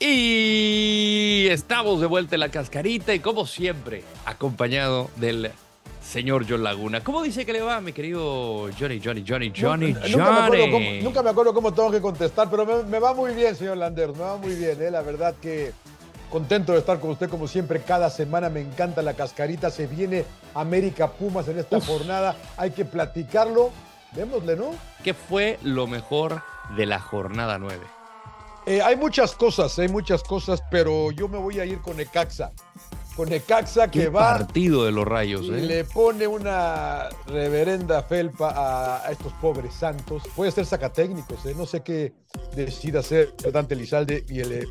[0.00, 5.50] Y estamos de vuelta en la cascarita y como siempre, acompañado del
[6.02, 7.02] señor John Laguna.
[7.02, 10.12] ¿Cómo dice que le va, mi querido Johnny, Johnny, Johnny, Johnny, nunca, Johnny?
[10.12, 13.12] Nunca me, acuerdo cómo, nunca me acuerdo cómo tengo que contestar, pero me, me va
[13.12, 14.80] muy bien, señor Landers, me va muy bien.
[14.80, 14.90] ¿eh?
[14.90, 15.72] La verdad que
[16.30, 18.48] contento de estar con usted como siempre cada semana.
[18.48, 19.70] Me encanta la cascarita.
[19.70, 21.86] Se viene América Pumas en esta Uf.
[21.86, 22.36] jornada.
[22.56, 23.70] Hay que platicarlo.
[24.12, 24.70] Démosle, ¿no?
[25.04, 26.42] ¿Qué fue lo mejor
[26.76, 27.97] de la jornada 9?
[28.68, 32.52] Eh, hay muchas cosas, hay muchas cosas, pero yo me voy a ir con Necaxa.
[33.16, 35.60] Con Necaxa que Qué va partido de los rayos, y ¿eh?
[35.62, 40.22] le pone una reverenda felpa a, a estos pobres santos.
[40.36, 41.54] Puede ser sacatécnicos, ¿eh?
[41.56, 42.12] no sé qué
[42.54, 44.68] decida hacer Dante Lizalde y, el, eh,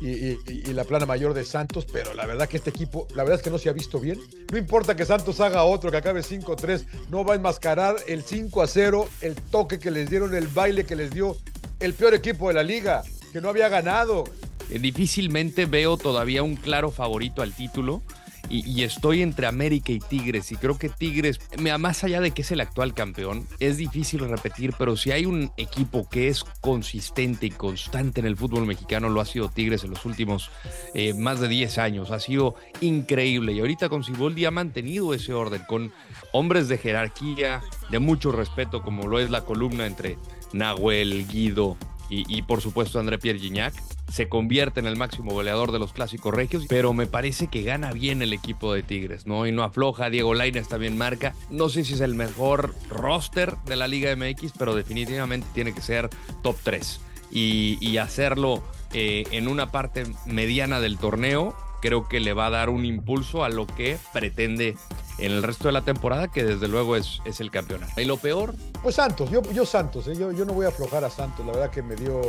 [0.00, 3.22] y, y- y la plana mayor de Santos, pero la verdad que este equipo, la
[3.24, 4.18] verdad es que no se ha visto bien.
[4.50, 9.08] No importa que Santos haga otro, que acabe 5-3, no va a enmascarar el 5-0,
[9.22, 11.36] el toque que les dieron, el baile que les dio
[11.80, 14.24] el peor equipo de la liga, que no había ganado.
[14.70, 18.02] Eh, Difícilmente veo todavía un claro favorito al título.
[18.48, 20.50] Y, estoy entre América y Tigres.
[20.50, 21.38] Y creo que Tigres,
[21.78, 25.52] más allá de que es el actual campeón, es difícil repetir, pero si hay un
[25.56, 29.90] equipo que es consistente y constante en el fútbol mexicano, lo ha sido Tigres en
[29.90, 30.50] los últimos
[30.94, 32.10] eh, más de 10 años.
[32.10, 33.52] Ha sido increíble.
[33.52, 35.92] Y ahorita con Siboldi ha mantenido ese orden, con
[36.32, 40.18] hombres de jerarquía, de mucho respeto, como lo es la columna entre
[40.52, 41.76] Nahuel, Guido
[42.10, 43.74] y, por supuesto André Pierre Gignac.
[44.10, 47.92] Se convierte en el máximo goleador de los clásicos regios, pero me parece que gana
[47.92, 49.46] bien el equipo de Tigres, ¿no?
[49.46, 51.34] Y no afloja, Diego Lainez también marca.
[51.48, 55.80] No sé si es el mejor roster de la Liga MX, pero definitivamente tiene que
[55.80, 56.10] ser
[56.42, 57.00] top 3.
[57.30, 62.50] Y, y hacerlo eh, en una parte mediana del torneo, creo que le va a
[62.50, 64.76] dar un impulso a lo que pretende
[65.18, 68.00] en el resto de la temporada, que desde luego es, es el campeonato.
[68.00, 70.14] Y lo peor, Pues Santos, yo, yo Santos, ¿eh?
[70.16, 72.20] yo, yo no voy a aflojar a Santos, la verdad que me dio,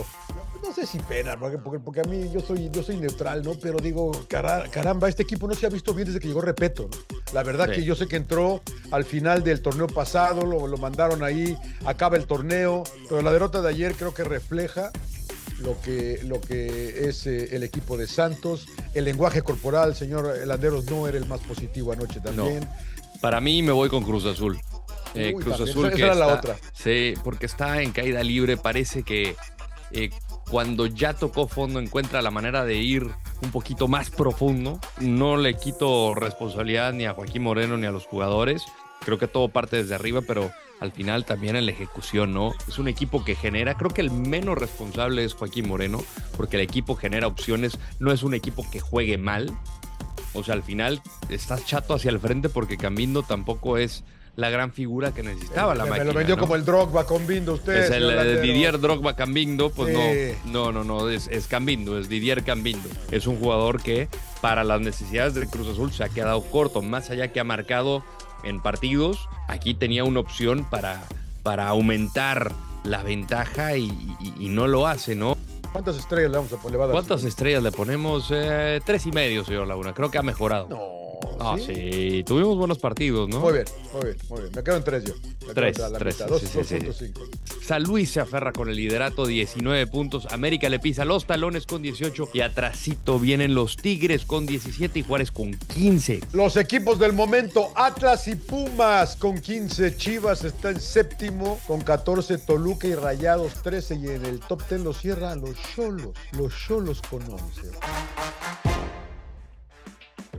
[0.62, 3.54] no sé si pena, porque, porque, porque a mí yo soy, yo soy neutral, ¿no?
[3.62, 6.90] Pero digo, cara- caramba, este equipo no se ha visto bien desde que llegó Repeto,
[6.92, 7.18] ¿no?
[7.34, 7.76] La verdad Sí.
[7.76, 8.62] que yo sé que entró
[8.92, 13.62] al final del torneo pasado, lo, lo mandaron ahí, acaba el torneo, pero la derrota
[13.62, 14.92] de ayer creo que refleja
[15.62, 18.68] lo que, lo que es eh, el equipo de Santos.
[18.94, 22.68] El lenguaje corporal, señor Landeros, no era el más positivo anoche también.
[23.22, 24.60] Para mí me voy con Cruz Azul.
[25.14, 25.70] Eh, Uy, Cruz también.
[25.70, 26.58] Azul Esa- que esa era la está- otra.
[26.74, 28.58] Sí, porque está en caída libre.
[28.58, 29.36] Parece que
[29.92, 30.10] eh,
[30.50, 33.08] cuando ya tocó fondo encuentra la manera de ir
[33.42, 34.80] un poquito más profundo.
[35.00, 38.64] No le quito responsabilidad ni a Joaquín Moreno ni a los jugadores.
[39.04, 42.54] Creo que todo parte desde arriba, pero al final también en la ejecución, ¿no?
[42.68, 46.04] Es un equipo que genera, creo que el menos responsable es Joaquín Moreno,
[46.36, 49.52] porque el equipo genera opciones, no es un equipo que juegue mal,
[50.34, 54.04] o sea, al final estás chato hacia el frente porque Cambindo tampoco es
[54.38, 56.14] la gran figura que necesitaba la me, me máquina.
[56.14, 56.42] lo vendió ¿no?
[56.42, 57.76] como el Drogba con Bindo usted.
[57.84, 58.40] Es el eh.
[58.42, 60.38] Didier Drogba Cambindo, pues Sí.
[60.46, 62.88] no, no, no, no, es, es Cambindo, es Didier Cambindo.
[63.12, 64.08] Es un jugador que
[64.40, 68.06] para las necesidades del Cruz Azul se ha quedado corto, más allá que ha marcado
[68.44, 71.04] en partidos, aquí tenía una opción para,
[71.44, 72.52] para aumentar
[72.84, 73.86] la ventaja y,
[74.20, 75.38] y- y no lo hace, ¿no?
[75.72, 76.80] ¿Cuántas estrellas le vamos a poner?
[76.92, 78.28] ¿Cuántas estrellas le ponemos?
[78.32, 79.94] Eh, tres y medio, señor Laguna.
[79.94, 80.68] Creo que ha mejorado.
[80.70, 81.01] No.
[81.44, 81.74] Ah, ¿sí?
[81.76, 83.40] sí, tuvimos buenos partidos, ¿no?
[83.40, 84.52] Muy bien, muy bien, muy bien.
[84.56, 85.14] Me quedo en tres yo.
[85.48, 86.76] Me Tres, a la tres, mitad, dos- sí, sí, sí.
[86.76, 87.30] 2.5.
[87.64, 90.26] San Luis se aferra con el liderato, 19 puntos.
[90.32, 92.30] América le pisa los talones con 18.
[92.34, 96.22] Y atrasito vienen los Tigres con 17 y Juárez con 15.
[96.34, 102.38] Los equipos del momento, Atlas y Pumas con 15, Chivas está en séptimo con 14,
[102.40, 107.02] Toluca y Rayados 13 y en el top 10 lo cierra los Cholos, los Cholos
[107.10, 107.62] con 11.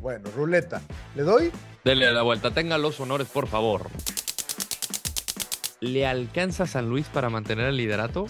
[0.03, 0.83] Bueno, ruleta.
[1.15, 1.53] ¿Le doy?
[1.85, 3.87] Dele la vuelta, tenga los honores, por favor.
[5.79, 8.27] ¿Le alcanza San Luis para mantener el liderato?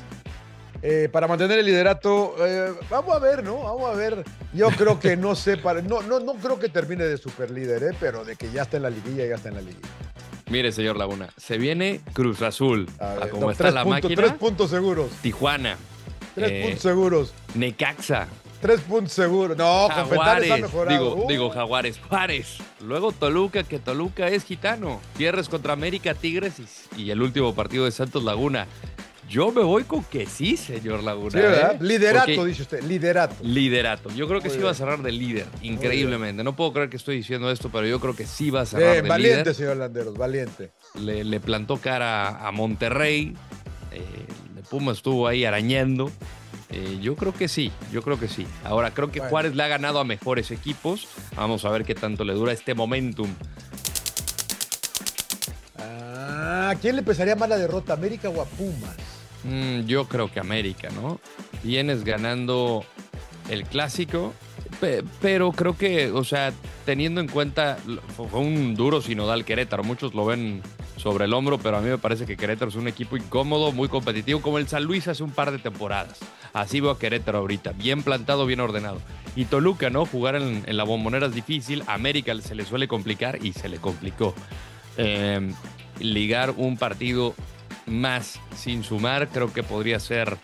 [0.82, 3.62] Eh, para mantener el liderato, eh, vamos a ver, ¿no?
[3.62, 4.22] Vamos a ver.
[4.52, 7.96] Yo creo que no sé, para, no, no, no creo que termine de superlíder, ¿eh?
[7.98, 9.88] pero de que ya está en la liguilla, ya está en la liguilla.
[10.50, 12.86] Mire, señor Laguna, se viene Cruz Azul.
[12.98, 15.10] A ver, como no, está tres la máquina, tres puntos seguros.
[15.22, 15.76] Tijuana,
[16.34, 17.32] Tres Eh, puntos seguros.
[17.54, 18.26] Necaxa,
[18.62, 19.56] Tres puntos seguros.
[19.56, 20.88] No, Jaguares, mejorado.
[20.99, 22.59] digo, Uh, digo Jaguares, Juárez.
[22.81, 25.00] Luego Toluca, que Toluca es gitano.
[25.17, 26.55] Cierres contra América, Tigres
[26.97, 28.67] y, y el último partido de Santos Laguna.
[29.29, 31.31] Yo me voy con que sí, señor Laguna.
[31.31, 31.75] sí, ¿verdad?
[31.75, 31.79] ¿eh?
[31.81, 32.82] Liderato, Porque- dice usted.
[32.85, 33.35] Liderato.
[33.43, 34.11] Liderato.
[34.11, 36.44] Yo creo que Muy sí va a cerrar de líder, increíblemente.
[36.44, 38.93] No puedo creer que estoy diciendo esto, pero yo creo que sí va a cerrar
[38.93, 39.55] Bien, de valiente, líder.
[39.55, 40.73] señor Landeros, valiente.
[41.00, 43.35] Le, le plantó cara a Monterrey.
[43.91, 44.03] eh,
[44.70, 46.11] Puma estuvo ahí arañando.
[46.72, 48.46] Eh, yo creo que sí, yo creo que sí.
[48.64, 49.30] Ahora, creo que Bueno.
[49.30, 51.06] Juárez le ha ganado a mejores equipos.
[51.36, 53.28] Vamos a ver qué tanto le dura este momentum.
[55.78, 58.96] Ah, ¿a quién le pesaría más la derrota, América o a Pumas?
[59.44, 61.20] Mm, yo creo que América, ¿no?
[61.62, 62.84] Vienes ganando
[63.48, 64.32] el clásico,
[65.20, 66.52] pero creo que, o sea,
[66.86, 67.76] teniendo en cuenta,
[68.16, 70.62] fue un duro sinodal Querétaro, muchos lo ven
[71.02, 73.88] sobre el hombro, pero a mí me parece que Querétaro es un equipo incómodo, muy
[73.88, 76.20] competitivo, como el San Luis hace un par de temporadas.
[76.52, 79.00] Así veo a Querétaro ahorita, bien plantado, bien ordenado.
[79.34, 80.06] Y Toluca, ¿no?
[80.06, 84.32] Jugar en, la bombonera es difícil, América se le suele complicar y se le complicó.
[84.96, 85.52] Em,
[85.99, 87.34] ligar un partido
[87.87, 90.37] más sin sumar creo que podría ser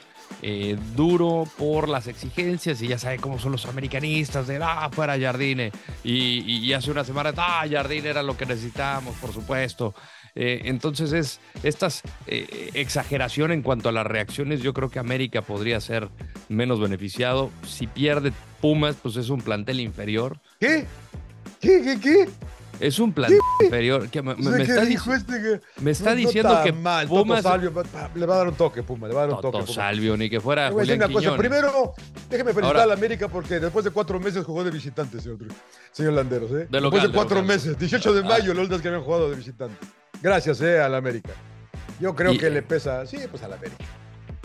[0.43, 5.19] eh, duro por las exigencias y ya sabe cómo son los americanistas de ah, fuera
[5.19, 5.73] Jardine
[6.05, 9.95] y, hace una semana ah, Jardine era lo que necesitábamos, por supuesto.
[10.35, 11.89] Eh, entonces es esta
[12.29, 14.61] eh, exageración en cuanto a las reacciones.
[14.61, 16.09] Yo creo que América podría ser
[16.49, 17.51] menos beneficiado.
[17.67, 20.39] Si pierde Pumas, pues es un plantel inferior.
[20.61, 20.87] ¿Qué?
[21.61, 21.83] ¿Qué?
[21.83, 22.01] ¿Qué?
[22.01, 22.29] ¿Qué?
[22.81, 24.09] Es un plan inferior.
[24.09, 27.43] Que me, está, este que me está diciendo que mal, Pumas...
[27.43, 27.73] Salvio,
[28.15, 29.73] le va a dar un toque, Puma, le va a dar un toque.
[29.73, 31.37] Salvio, ni que fuera Julián una cosa.
[31.37, 31.95] Primero,
[32.29, 35.39] déjeme felicitar a la América porque después de cuatro meses jugó de visitante, señor,
[35.93, 36.51] señor Landeros.
[36.53, 36.69] ¿eh?
[36.71, 38.25] después de cuatro meses, 18 de ah.
[38.25, 39.77] mayo, los últimos que habían jugado de visitante.
[40.23, 41.31] Gracias, eh, a la América.
[42.01, 43.85] Yo creo que le pesa, sí, pues a la América.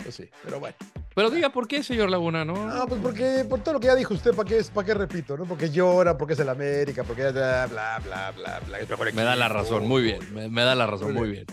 [0.02, 0.76] Pues sí, pero bueno.
[1.14, 2.66] Pero diga por qué, señor Laguna, ¿no?
[2.66, 5.36] No, pues porque por todo lo que ya dijo usted, ¿para qué, para qué repito?
[5.36, 5.44] ¿no?
[5.44, 9.12] Porque llora, porque es el América, porque bla, bla, bla, bla, bla.
[9.12, 10.18] Me da la razón, muy bien.
[10.32, 11.46] Me, da la razón, muy bien.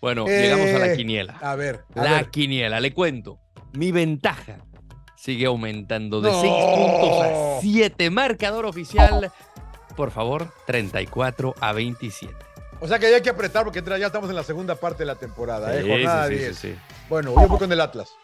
[0.00, 1.38] Bueno, llegamos a la eh, quiniela.
[1.42, 1.84] A ver.
[1.94, 3.38] la quiniela, le cuento.
[3.74, 4.58] Mi ventaja
[5.16, 8.10] sigue aumentando de 6 puntos a 7.
[8.10, 9.30] Marcador oficial,
[9.96, 12.53] por favor, 34 a 27.
[12.80, 15.14] O sea que hay que apretar porque ya estamos en la segunda parte de la
[15.14, 15.82] temporada, ¿eh?
[15.86, 16.56] Jornada sí, 10.
[16.56, 16.76] Sí,
[17.08, 18.14] bueno, yo voy con el Atlas.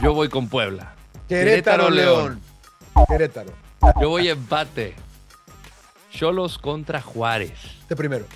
[0.00, 0.94] Yo voy con Puebla.
[1.28, 2.40] Querétaro, León.
[3.08, 3.50] Querétaro.
[4.00, 4.94] Yo voy empate.
[6.10, 7.58] Cholos contra Juárez.
[7.80, 8.26] Este primero.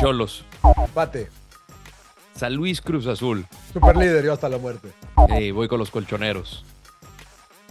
[0.00, 0.44] Cholos.
[0.76, 1.30] Empate.
[2.34, 3.46] San Luis Cruz Azul.
[3.72, 4.92] Super líder, yo hasta la muerte.
[5.52, 6.64] voy con los colchoneros.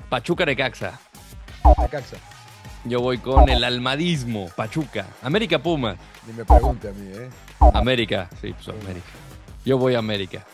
[0.10, 1.00] Pachuca Necaxa.
[1.78, 2.18] Necaxa.
[2.86, 5.06] Yo voy con el almadismo, Pachuca.
[5.22, 5.96] América Puma.
[6.26, 7.30] Ni me pregunte a mí, ¿eh?
[7.74, 9.08] América, sí, pues América.
[9.66, 10.46] Yo voy a América.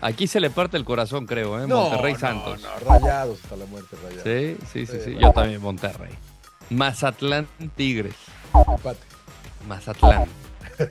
[0.00, 1.66] Aquí se le parte el corazón, creo, ¿eh?
[1.66, 2.60] Monterrey Santos.
[2.62, 4.24] No, rayados hasta la muerte, rayados.
[4.24, 5.16] Sí, sí, sí, sí.
[5.20, 6.12] Yo también, Monterrey.
[6.70, 7.46] Mazatlán
[7.76, 8.14] Tigres.
[8.54, 9.00] Empate.
[9.68, 10.26] Mazatlán.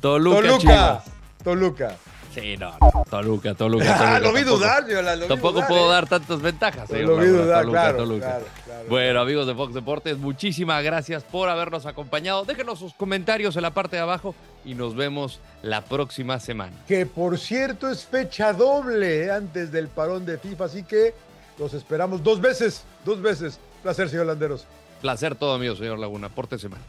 [0.00, 0.40] Toluca.
[0.40, 1.04] Toluca.
[1.42, 1.96] Toluca.
[2.34, 2.76] Sí, no,
[3.08, 4.16] Toluca, Toluca.
[4.16, 6.90] Ah, lo vi dudar, yo Tampoco puedo dar tantas ventajas.
[6.90, 8.44] lo vi dudar, claro, claro,
[8.88, 12.44] Bueno, amigos de Fox Deportes, muchísimas gracias por habernos acompañado.
[12.44, 14.34] Déjenos sus comentarios en la parte de abajo
[14.64, 16.72] y nos vemos la próxima semana.
[16.88, 21.14] Que por cierto es fecha doble antes del parón de FIFA, así que
[21.58, 23.60] los esperamos dos veces, dos veces.
[23.82, 24.66] Placer, señor Landeros.
[25.00, 26.30] Placer todo mío, señor Laguna.
[26.30, 26.82] Porte semana.